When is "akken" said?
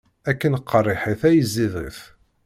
0.29-0.53